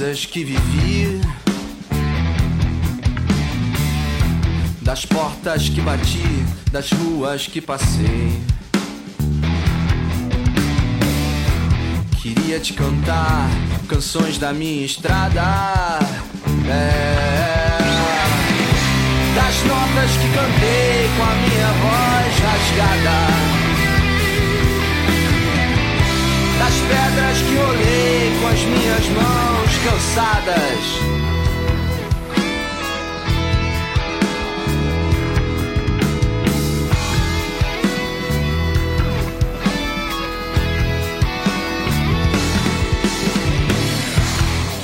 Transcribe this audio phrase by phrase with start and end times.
[0.00, 1.20] coisas que vivi,
[4.80, 8.40] das portas que bati, das ruas que passei.
[12.22, 13.50] Queria te cantar
[13.88, 15.98] canções da minha estrada.
[16.66, 17.78] É,
[19.34, 23.39] das notas que cantei com a minha voz rasgada.
[26.70, 30.84] Das pedras que olhei com as minhas mãos cansadas.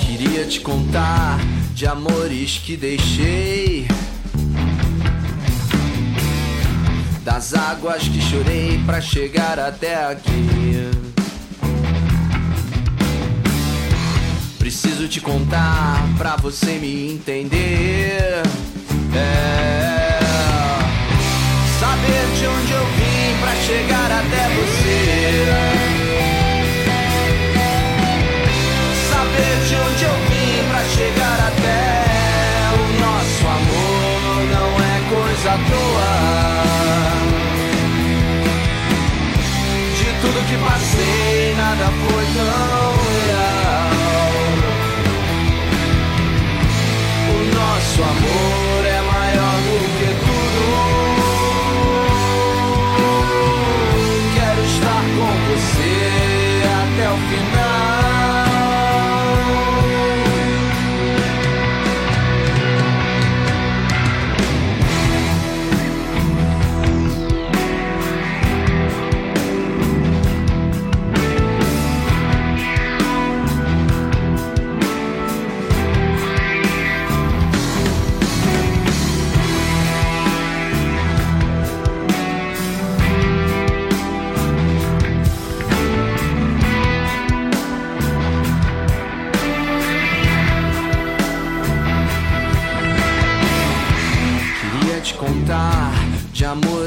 [0.00, 1.38] Queria te contar
[1.72, 3.86] de amores que deixei.
[7.22, 10.55] Das águas que chorei pra chegar até aqui.
[14.66, 18.42] Preciso te contar pra você me entender.
[19.14, 20.18] É.
[21.78, 25.46] Saber de onde eu vim pra chegar até você.
[29.08, 32.02] Saber de onde eu vim pra chegar até
[32.74, 36.10] o nosso amor não é coisa à toa.
[39.96, 42.96] De tudo que passei, nada foi tão
[43.28, 43.55] real.
[47.96, 48.75] Nosso amor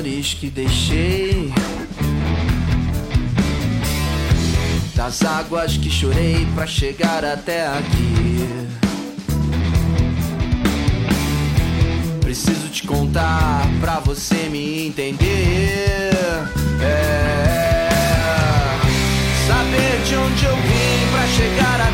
[0.02, 1.54] de amores que deixei.
[4.96, 8.48] Das águas que chorei pra chegar até aqui.
[12.22, 16.12] Preciso te contar pra você me entender.
[16.82, 17.90] É.
[19.48, 21.89] Saber de onde eu vim pra chegar até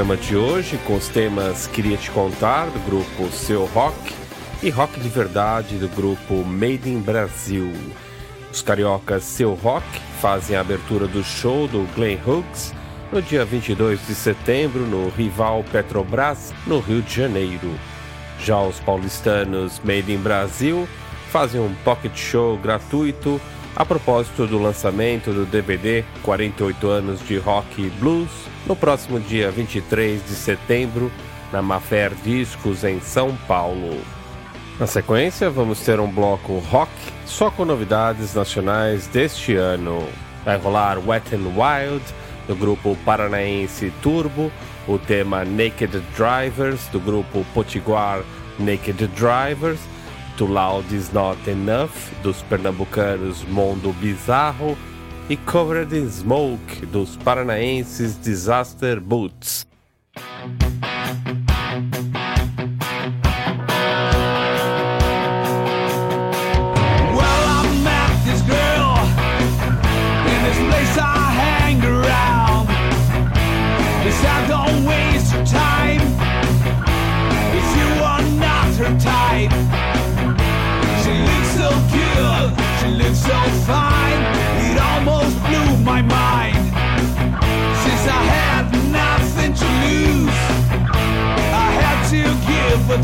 [0.00, 4.14] programa de hoje com os temas Queria Te Contar, do grupo Seu Rock,
[4.62, 7.70] e Rock de Verdade, do grupo Made in Brasil.
[8.50, 9.84] Os cariocas Seu Rock
[10.18, 12.72] fazem a abertura do show do Glenn Hughes
[13.12, 17.70] no dia 22 de setembro no rival Petrobras, no Rio de Janeiro.
[18.42, 20.88] Já os paulistanos Made in Brasil
[21.30, 23.38] fazem um pocket show gratuito
[23.76, 28.39] a propósito do lançamento do DVD 48 anos de rock e blues
[28.70, 31.10] no próximo dia 23 de setembro
[31.52, 34.00] na Mafer Discos em São Paulo.
[34.78, 36.92] Na sequência, vamos ter um bloco rock
[37.26, 40.06] só com novidades nacionais deste ano.
[40.44, 42.04] Vai rolar Wet and Wild
[42.46, 44.52] do grupo paranaense Turbo,
[44.86, 48.22] o tema Naked Drivers do grupo potiguar
[48.56, 49.80] Naked Drivers
[50.36, 51.90] Too Loud Is Not Enough,
[52.22, 54.78] dos pernambucanos Mundo Bizarro,
[55.30, 59.69] e Covered in Smoke, dos paranaenses Disaster Boots.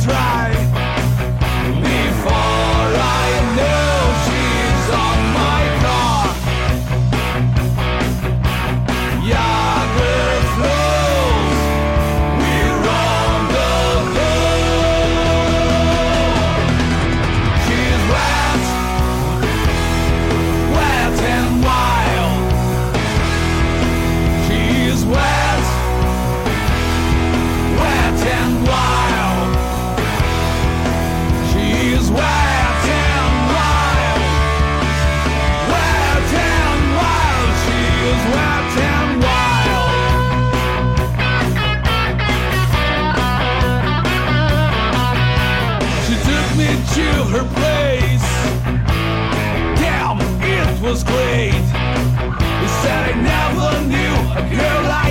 [0.06, 0.55] Try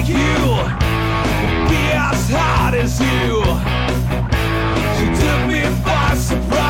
[0.07, 0.15] you
[1.67, 2.29] be as
[2.75, 3.39] as you.
[4.99, 6.64] You took me by surprise.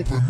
[0.00, 0.20] Open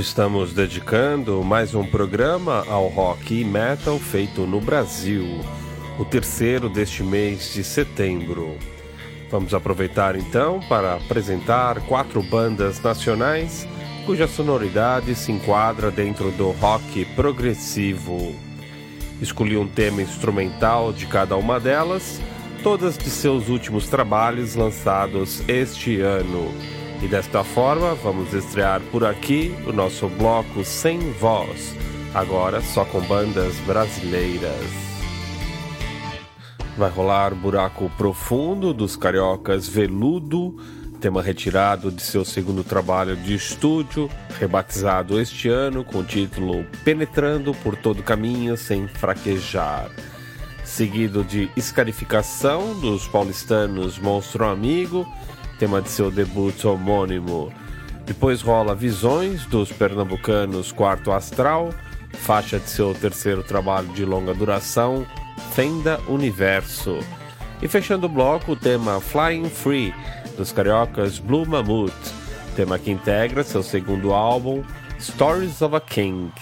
[0.00, 5.26] Hoje estamos dedicando mais um programa ao rock e metal feito no Brasil,
[5.98, 8.56] o terceiro deste mês de setembro.
[9.30, 13.68] Vamos aproveitar então para apresentar quatro bandas nacionais
[14.06, 18.34] cuja sonoridade se enquadra dentro do rock progressivo.
[19.20, 22.22] Escolhi um tema instrumental de cada uma delas,
[22.62, 29.54] todas de seus últimos trabalhos lançados este ano e desta forma, vamos estrear por aqui
[29.66, 31.74] o nosso bloco Sem Voz,
[32.14, 34.90] agora só com bandas brasileiras.
[36.76, 40.56] Vai rolar Buraco Profundo dos cariocas Veludo,
[41.00, 47.54] tema retirado de seu segundo trabalho de estúdio, rebatizado este ano com o título Penetrando
[47.54, 49.90] por todo caminho sem fraquejar.
[50.64, 55.06] Seguido de Escarificação dos paulistanos Monstro Amigo
[55.60, 57.52] tema de seu debut homônimo.
[58.06, 61.68] Depois rola Visões dos pernambucanos Quarto Astral,
[62.14, 65.06] faixa de seu terceiro trabalho de longa duração,
[65.52, 66.98] Fenda Universo.
[67.60, 69.94] E fechando o bloco, o tema Flying Free
[70.34, 71.92] dos cariocas Blue Mammoth,
[72.56, 74.64] tema que integra seu segundo álbum,
[74.98, 76.32] Stories of a King.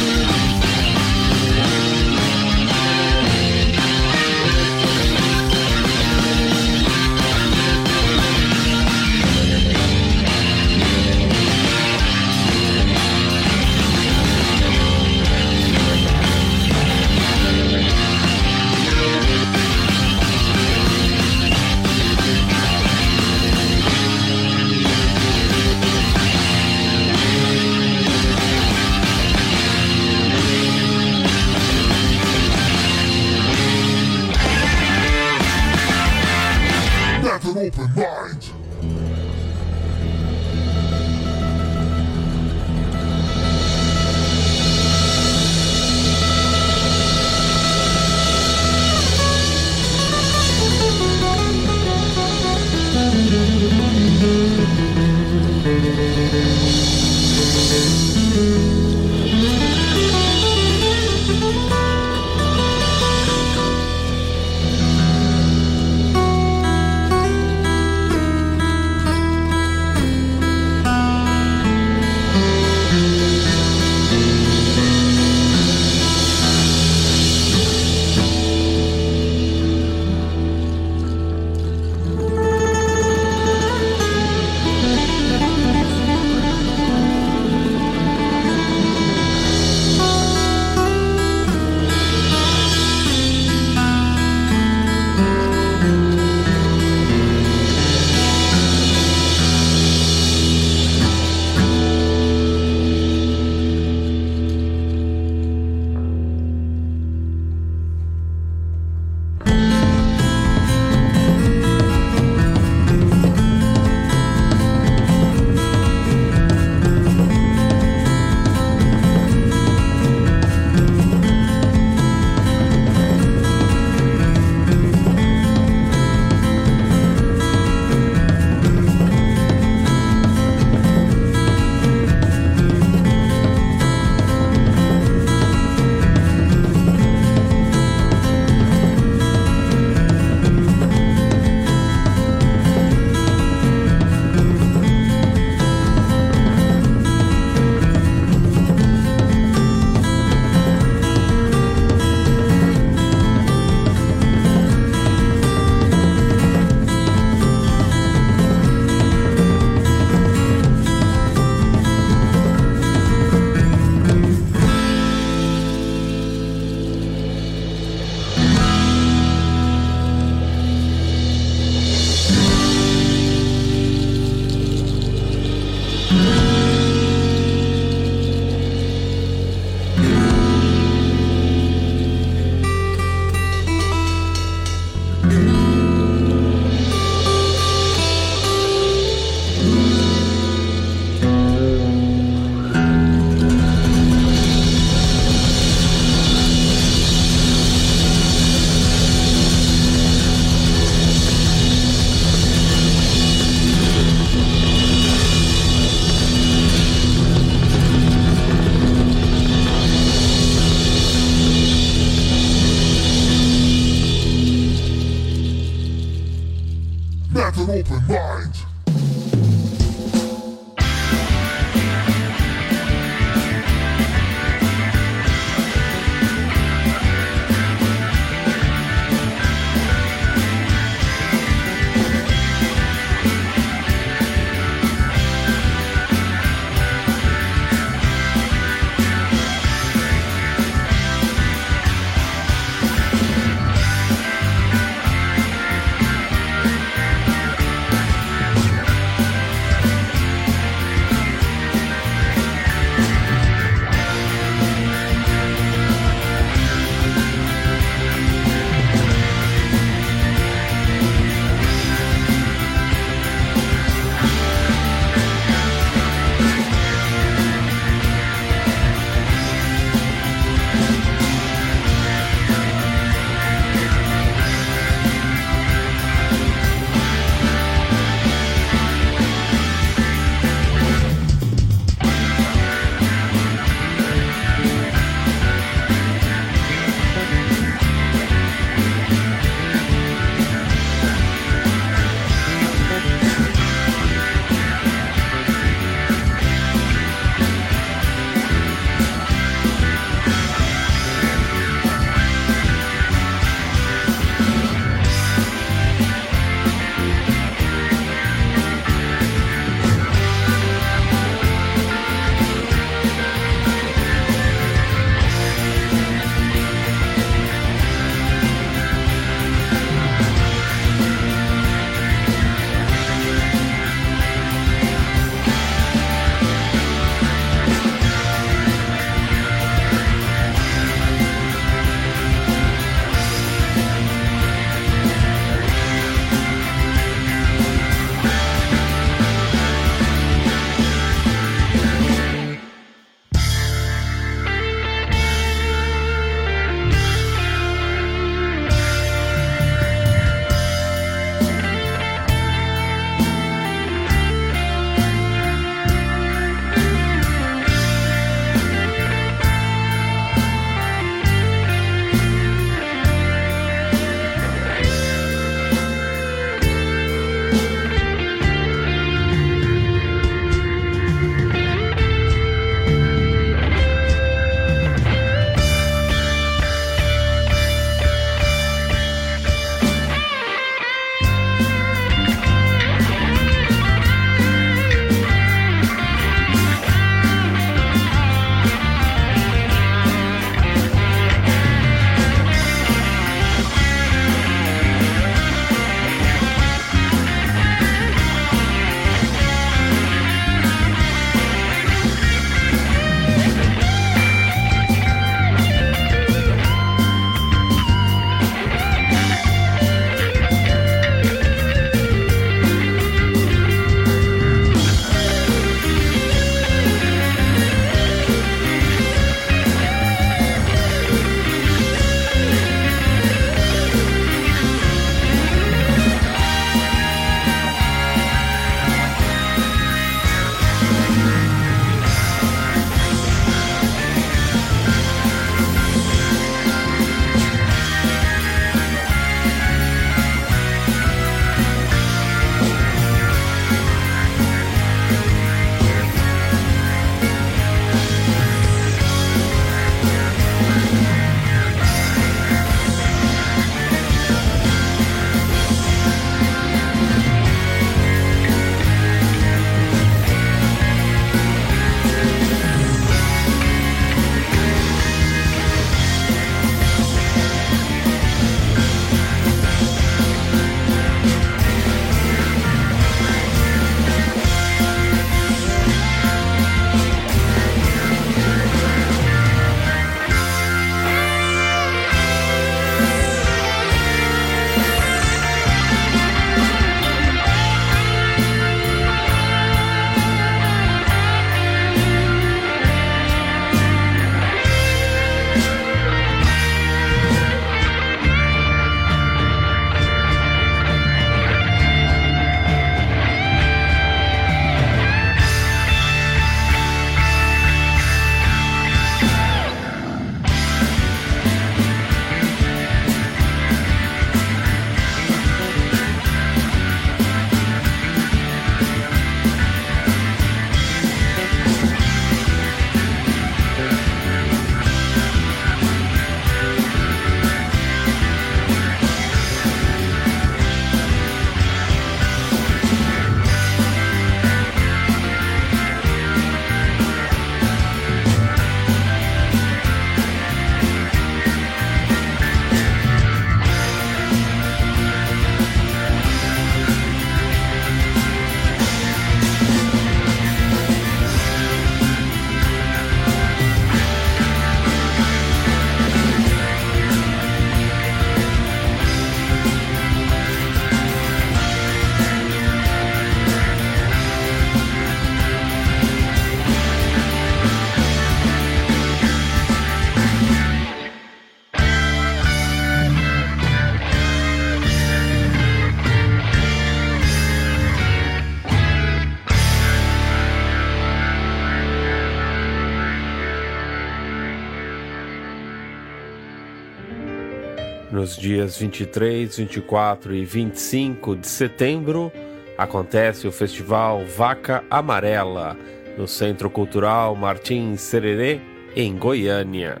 [588.40, 592.32] Dias 23, 24 e 25 de setembro,
[592.78, 595.76] acontece o Festival Vaca Amarela,
[596.16, 598.58] no Centro Cultural Martins Sererê,
[598.96, 600.00] em Goiânia.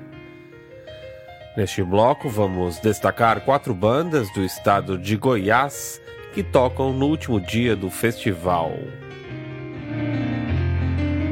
[1.54, 6.00] Neste bloco, vamos destacar quatro bandas do estado de Goiás
[6.32, 8.72] que tocam no último dia do festival.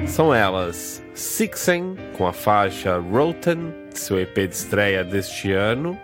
[0.06, 5.98] São elas Sixen, com a faixa Roten, seu EP de estreia deste ano,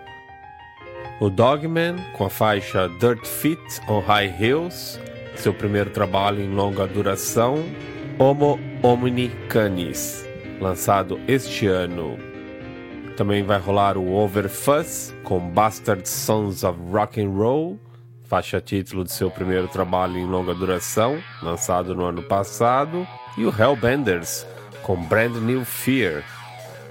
[1.19, 4.99] o Dogman, com a faixa Dirt Fit on High Hills,
[5.35, 7.63] seu primeiro trabalho em longa duração,
[8.19, 10.27] Homo Omni Canis,
[10.59, 12.17] lançado este ano.
[13.15, 17.79] Também vai rolar o Overfuss com Bastard Sons of Rock and Roll,
[18.25, 23.07] faixa título de seu primeiro trabalho em longa duração, lançado no ano passado,
[23.37, 24.45] e o Hellbenders
[24.83, 26.23] com Brand New Fear,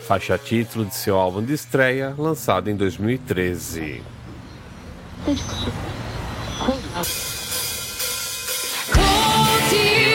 [0.01, 4.14] faixa título de seu álbum de estreia, lançado em 2013.
[8.93, 10.14] cold tears.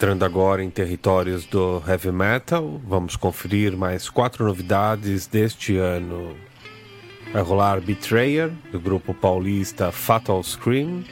[0.00, 6.34] Entrando agora em territórios do heavy metal, vamos conferir mais quatro novidades deste ano.
[7.34, 11.04] Vai rolar Betrayer, do grupo paulista Fatal Scream,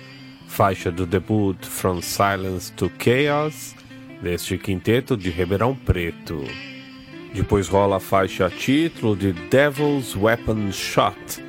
[0.47, 3.77] faixa do debut From Silence to Chaos,
[4.23, 6.43] deste quinteto de Ribeirão Preto.
[7.35, 11.45] Depois rola a faixa título de Devil's Weapon Shot,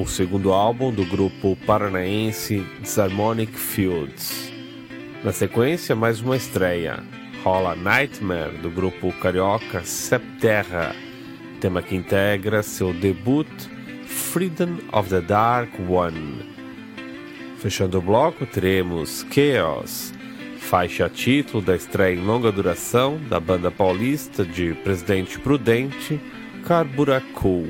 [0.00, 4.57] o segundo álbum do grupo paranaense Disharmonic Fields.
[5.24, 7.02] Na sequência, mais uma estreia.
[7.42, 10.94] Rola Nightmare, do grupo carioca Septerra,
[11.60, 13.48] tema que integra seu debut
[14.06, 16.54] Freedom of the Dark One.
[17.58, 20.14] Fechando o bloco, teremos Chaos,
[20.60, 26.20] faixa título da estreia em longa duração da banda paulista de Presidente Prudente,
[26.64, 27.66] Carburacool.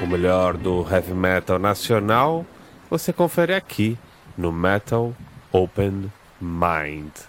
[0.00, 2.46] O melhor do heavy metal nacional
[2.88, 3.98] você confere aqui
[4.38, 5.12] no Metal
[5.52, 7.26] Open Mind.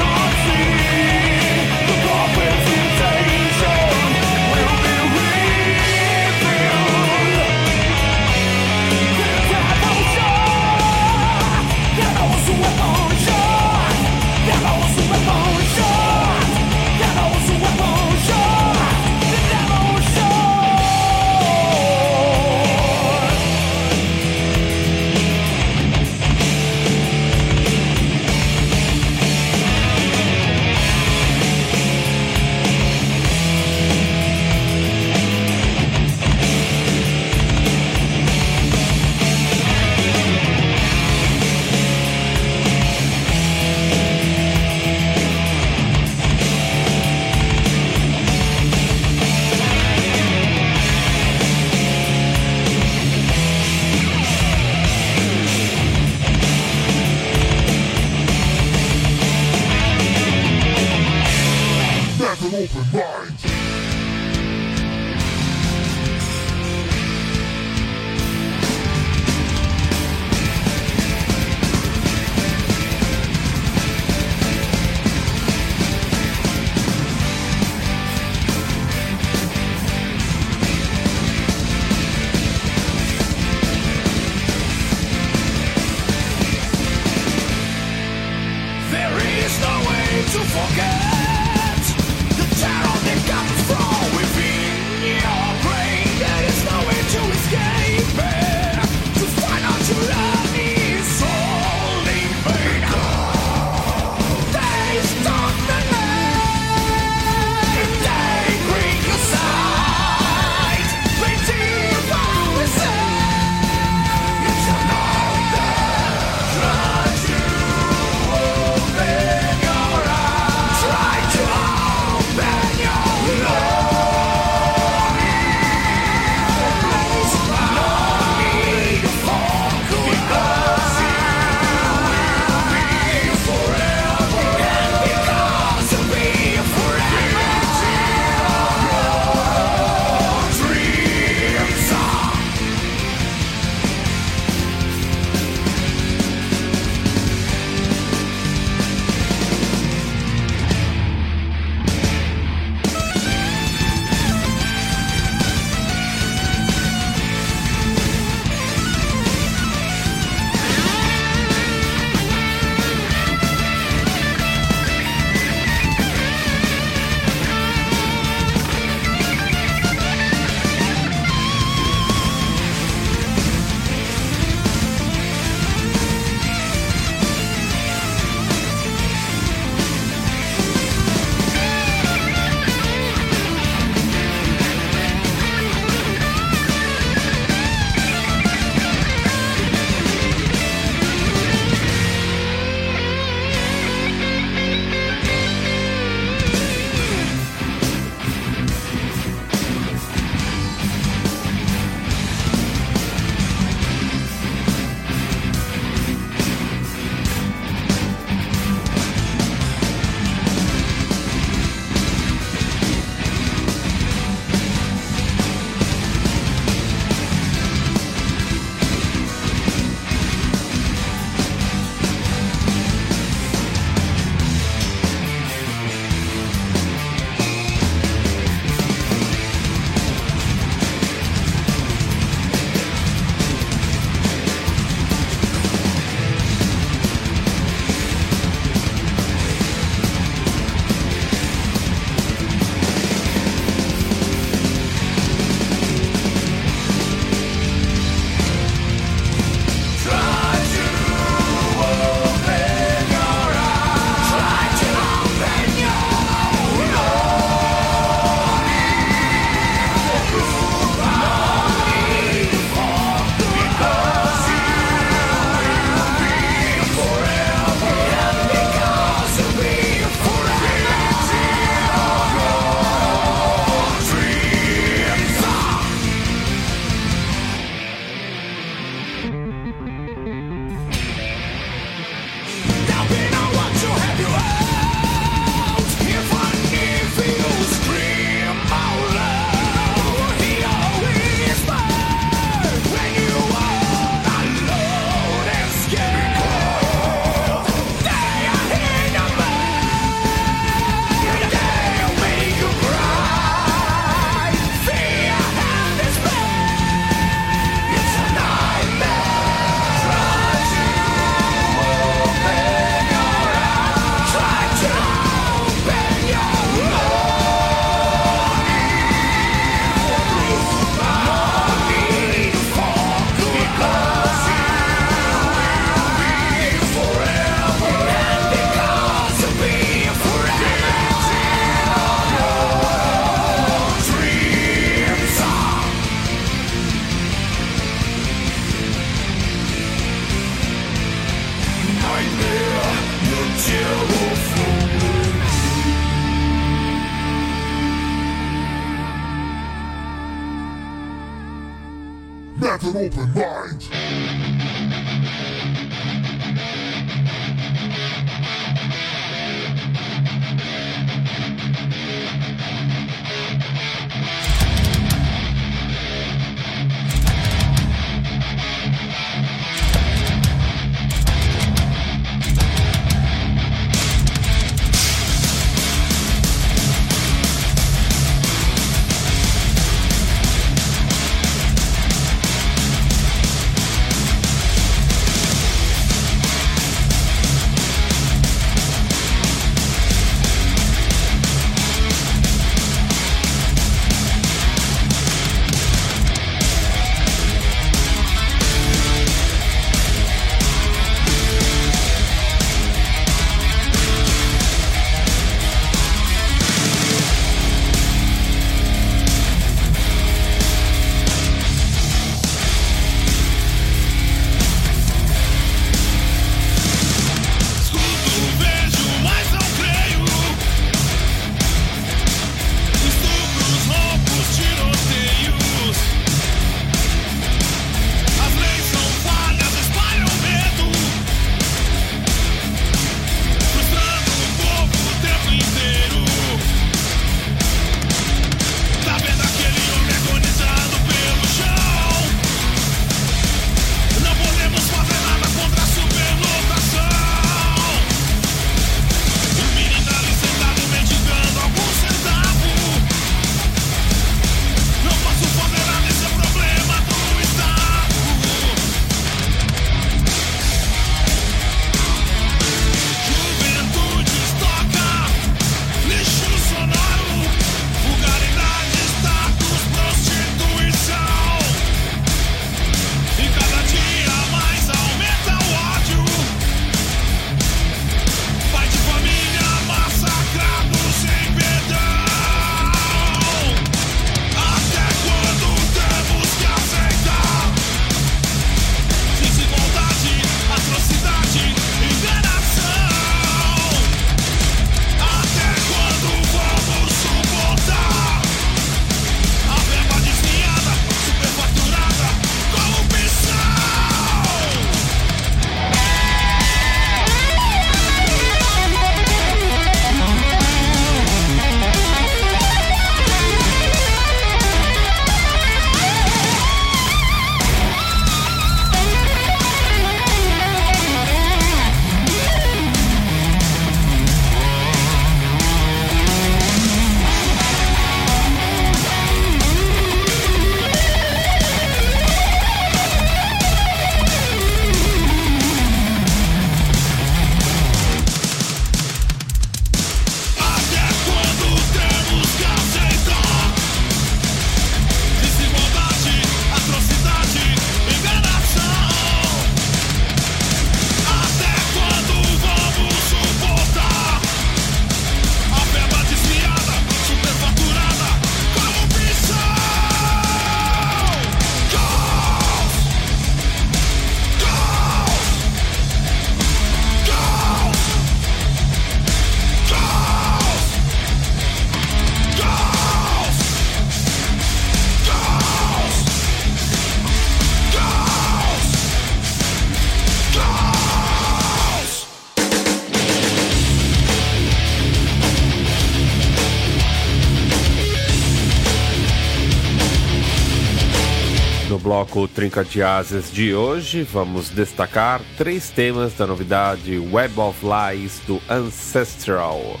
[592.34, 598.40] bloco Trinca de Asas de hoje, vamos destacar três temas da novidade Web of Lies
[598.44, 600.00] do Ancestral,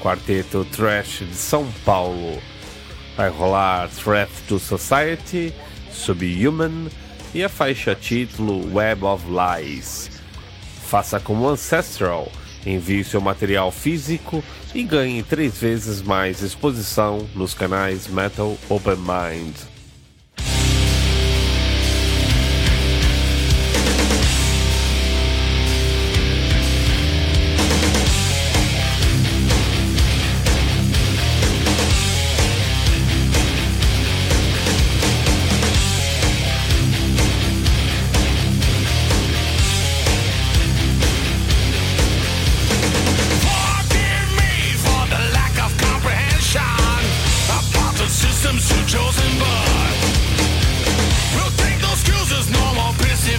[0.00, 2.40] quarteto trash de São Paulo.
[3.16, 5.52] Vai rolar Threat to Society,
[5.90, 6.88] Subhuman
[7.34, 10.08] e a faixa título Web of Lies.
[10.86, 12.30] Faça como Ancestral,
[12.64, 14.42] envie seu material físico
[14.72, 19.71] e ganhe três vezes mais exposição nos canais Metal Open Mind.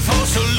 [0.04, 0.53] for so long.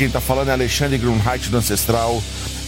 [0.00, 2.22] Quem tá falando é Alexandre Grunheit do Ancestral.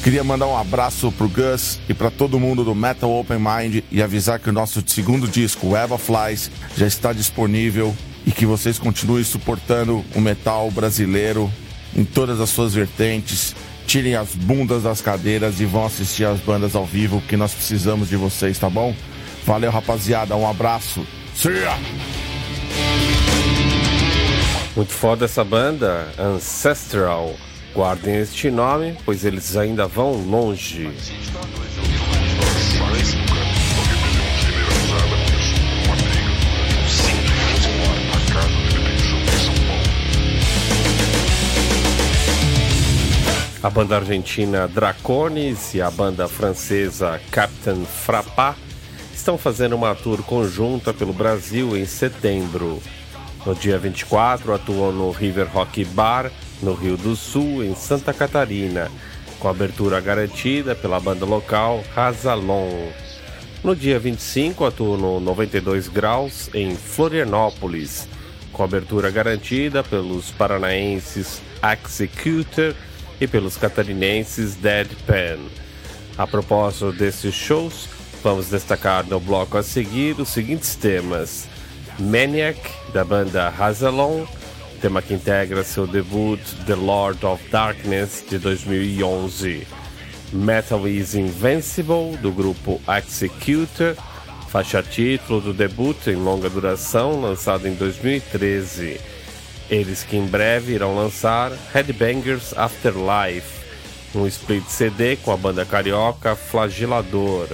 [0.04, 4.02] Queria mandar um abraço pro Gus e para todo mundo do Metal Open Mind e
[4.02, 7.96] avisar que o nosso segundo disco, of Flies, já está disponível
[8.26, 11.50] e que vocês continuem suportando o metal brasileiro
[11.96, 13.56] em todas as suas vertentes.
[13.86, 18.10] Tirem as bundas das cadeiras e vão assistir as bandas ao vivo, que nós precisamos
[18.10, 18.94] de vocês, tá bom?
[19.46, 20.36] Valeu, rapaziada.
[20.36, 21.02] Um abraço.
[21.34, 21.78] See ya!
[24.74, 27.34] Muito foda essa banda, Ancestral.
[27.74, 30.90] Guardem este nome, pois eles ainda vão longe.
[43.62, 48.56] A banda argentina Dracones e a banda francesa Captain Frappa
[49.14, 52.82] estão fazendo uma tour conjunta pelo Brasil em setembro.
[53.44, 56.30] No dia 24, atuam no River Rock Bar,
[56.62, 58.88] no Rio do Sul, em Santa Catarina,
[59.40, 62.90] com abertura garantida pela banda local Razalon.
[63.64, 68.06] No dia 25, atuam no 92 Graus, em Florianópolis,
[68.52, 72.76] com abertura garantida pelos paranaenses Executor
[73.20, 75.40] e pelos catarinenses Deadpan.
[76.16, 77.88] A propósito desses shows,
[78.22, 81.48] vamos destacar no bloco a seguir os seguintes temas:
[81.98, 82.58] Maniac,
[82.92, 84.24] da banda Hazalon,
[84.80, 89.66] tema que integra seu debut The Lord of Darkness de 2011.
[90.32, 93.94] Metal is Invincible, do grupo Executor,
[94.48, 98.98] faixa título do debut em longa duração lançado em 2013.
[99.70, 103.60] Eles que em breve irão lançar Headbangers Afterlife,
[104.14, 107.48] um split CD com a banda carioca Flagelador,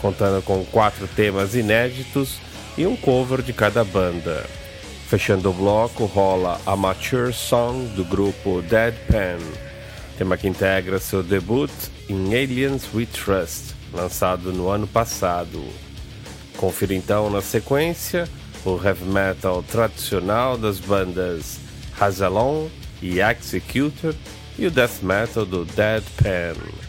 [0.00, 2.38] contando com quatro temas inéditos
[2.76, 4.44] e um cover de cada banda.
[5.08, 9.38] Fechando o bloco rola Amateur Song do grupo Deadpan,
[10.18, 11.70] tema que integra seu debut
[12.08, 15.64] em Aliens We Trust, lançado no ano passado.
[16.56, 18.28] Confira então na sequência
[18.64, 21.58] o heavy metal tradicional das bandas
[21.98, 22.68] Hazalon
[23.00, 24.14] e Executor
[24.58, 26.85] e o death metal do Deadpan.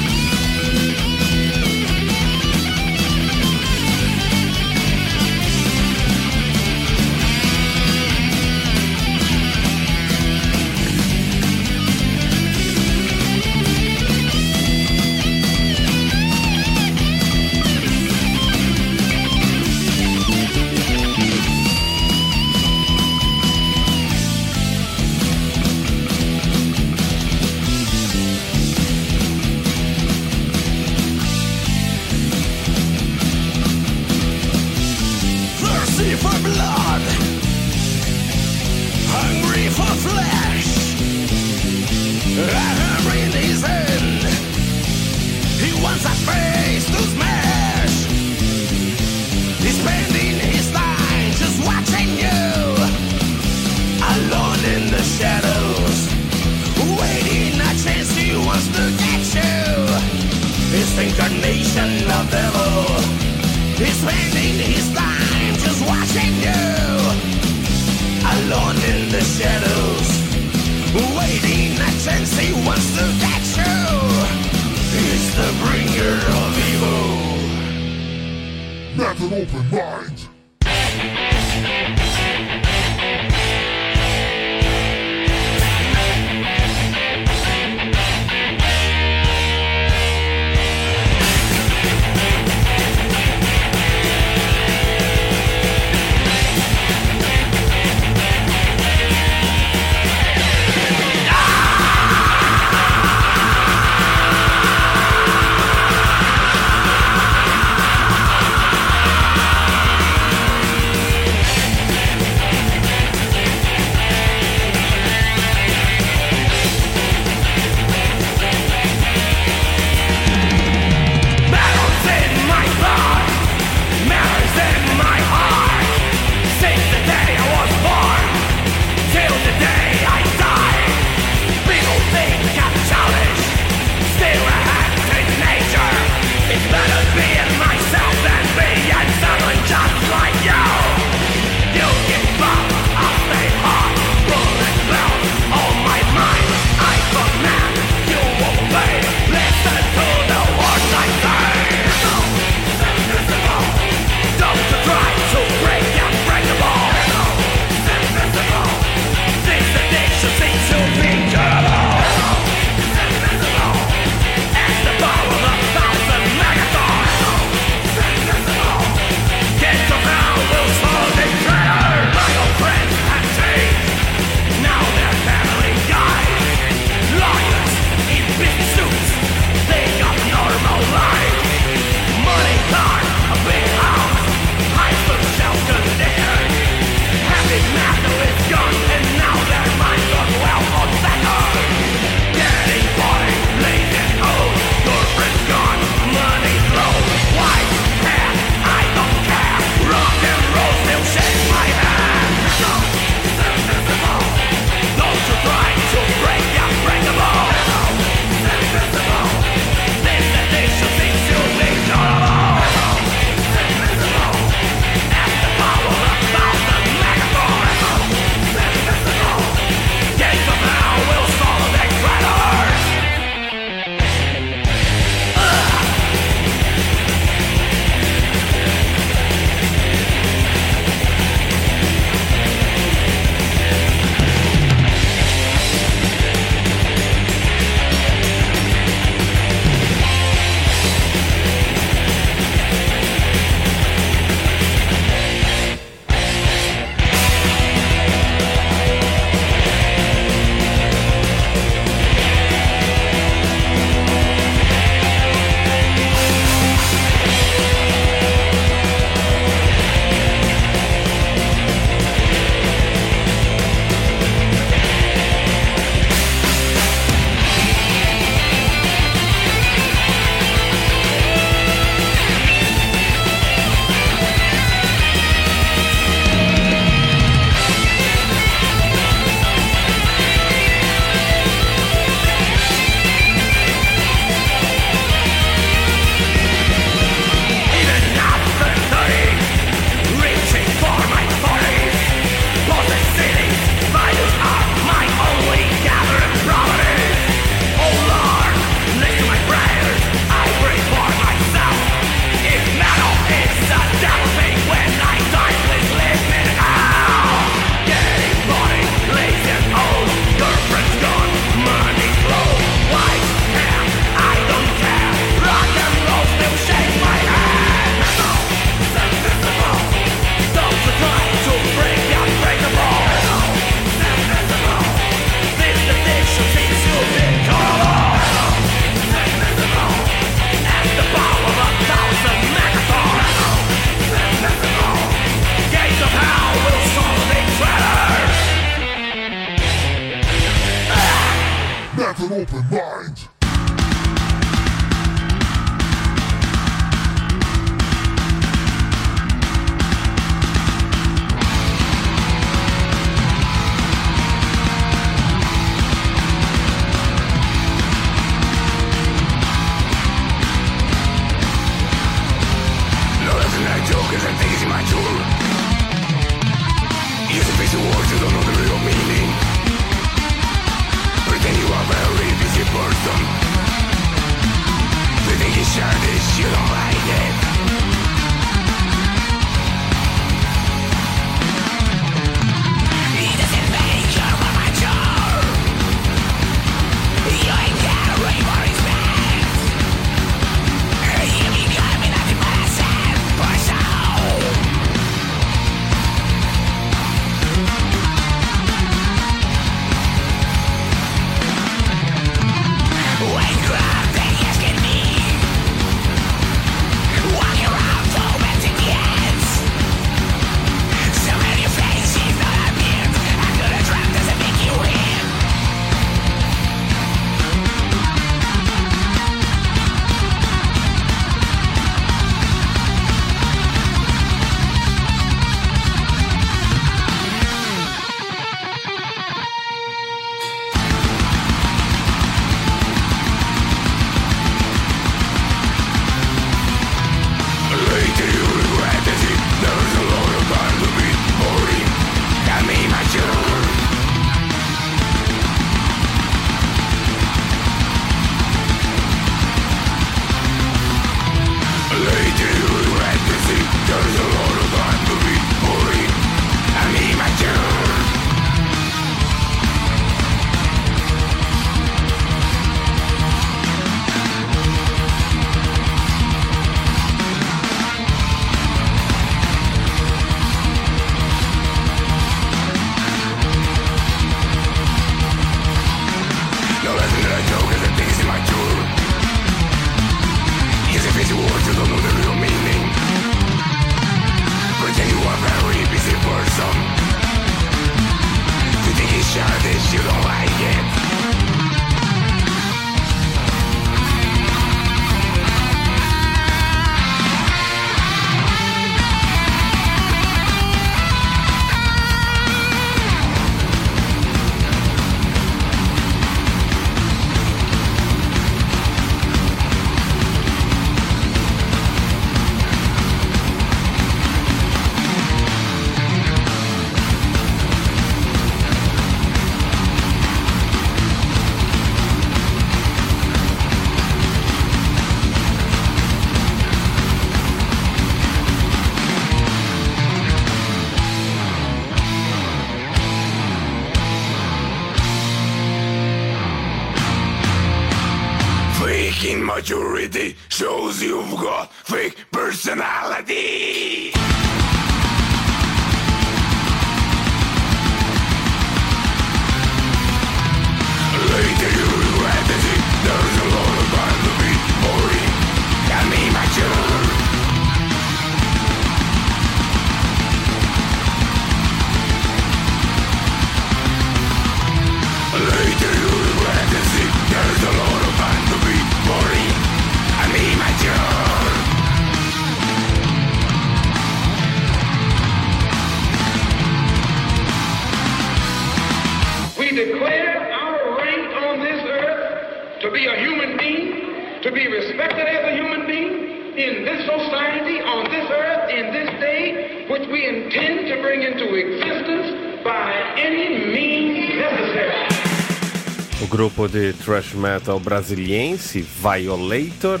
[597.04, 600.00] Thrash metal brasiliense Violator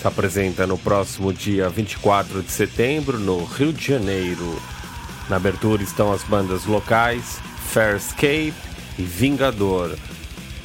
[0.00, 4.60] se apresenta no próximo dia 24 de setembro no Rio de Janeiro.
[5.30, 8.54] Na abertura estão as bandas locais Fairscape
[8.98, 9.96] e Vingador.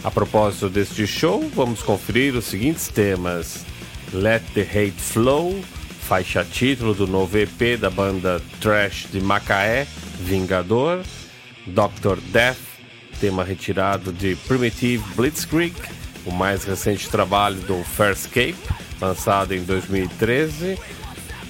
[0.03, 3.65] A propósito deste show, vamos conferir os seguintes temas:
[4.11, 5.57] Let the Hate Flow,
[6.01, 9.87] faixa título do novo EP da banda Trash de Macaé,
[10.19, 11.01] Vingador,
[11.65, 12.19] Dr.
[12.31, 12.66] Death,
[13.19, 15.75] tema retirado de Primitive Blitzkrieg,
[16.25, 18.57] o mais recente trabalho do Fairscape,
[18.99, 20.77] lançado em 2013.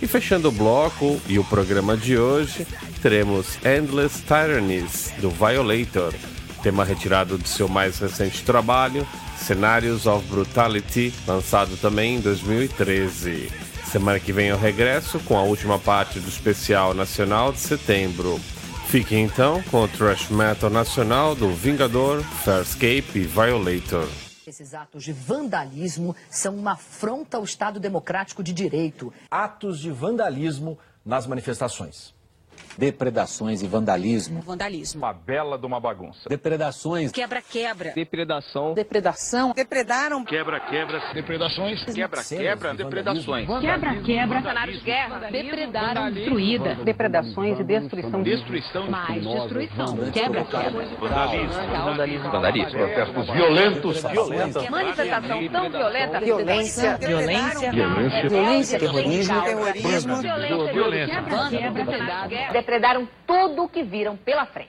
[0.01, 2.67] E fechando o bloco e o programa de hoje,
[3.01, 6.13] teremos Endless Tyrannies, do Violator,
[6.61, 9.07] tema retirado de seu mais recente trabalho,
[9.37, 13.51] Scenarios of Brutality, lançado também em 2013.
[13.91, 18.39] Semana que vem eu regresso com a última parte do especial nacional de setembro.
[18.87, 24.07] Fique então com o thrash metal nacional do Vingador, Farscape e Violator.
[24.47, 29.13] Esses atos de vandalismo são uma afronta ao Estado Democrático de Direito.
[29.29, 32.15] Atos de vandalismo nas manifestações.
[32.77, 34.41] Depredações e vandalismo.
[34.41, 35.01] Vandalismo.
[35.01, 36.29] Uma bela de uma bagunça.
[36.29, 37.11] Depredações.
[37.11, 37.91] Quebra-quebra.
[37.95, 38.73] Depredação.
[38.75, 39.51] Depredação.
[39.55, 40.23] Depredaram.
[40.23, 41.01] Quebra-quebra.
[41.13, 41.83] Depredações.
[41.85, 42.73] Quebra-quebra.
[42.75, 43.47] Depredações.
[43.47, 44.41] Quebra-quebra.
[44.41, 45.19] Cenário de guerra.
[45.31, 46.11] Depredaram.
[46.11, 46.75] Destruída.
[46.75, 48.21] Depredações e destruição.
[48.21, 48.91] Destruição.
[48.91, 49.97] Mais destruição.
[50.11, 50.85] Quebra-quebra.
[50.99, 52.31] Vandalismo.
[52.31, 52.71] Vandalismo.
[52.71, 54.03] Protestos violentos.
[54.69, 56.19] Manifestação tão violenta.
[56.19, 56.97] Violência.
[56.97, 57.71] Violência.
[57.71, 58.29] Violência.
[58.29, 58.79] Violência.
[58.79, 59.41] Terrorismo.
[59.41, 60.15] Terrorismo.
[60.71, 61.23] Violência.
[61.49, 62.66] Quebra-quebra.
[62.67, 64.67] Depredaram tudo o que viram pela frente.